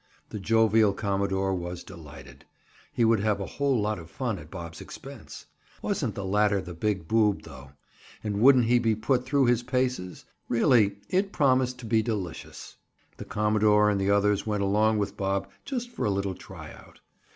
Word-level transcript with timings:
The 0.29 0.39
jovial 0.39 0.93
commodore 0.93 1.53
was 1.53 1.83
delighted. 1.83 2.43
He 2.91 3.05
would 3.05 3.19
have 3.19 3.39
a 3.39 3.45
whole 3.45 3.79
lot 3.79 3.99
of 3.99 4.09
fun 4.09 4.39
at 4.39 4.49
Bob's 4.49 4.81
expense. 4.81 5.45
Wasn't 5.83 6.15
the 6.15 6.25
latter 6.25 6.59
the 6.59 6.73
big 6.73 7.07
boob, 7.07 7.43
though? 7.43 7.73
And 8.23 8.39
wouldn't 8.41 8.65
he 8.65 8.79
be 8.79 8.95
put 8.95 9.23
through 9.25 9.45
his 9.45 9.61
paces? 9.61 10.25
Really 10.49 10.97
it 11.09 11.31
promised 11.31 11.77
to 11.81 11.85
be 11.85 12.01
delicious. 12.01 12.77
The 13.17 13.25
commodore 13.25 13.91
and 13.91 14.01
the 14.01 14.09
others 14.09 14.43
went 14.47 14.63
along 14.63 14.97
with 14.97 15.15
Bob 15.17 15.47
just 15.65 15.91
for 15.91 16.03
a 16.03 16.09
little 16.09 16.33
try 16.33 16.71
out. 16.73 16.99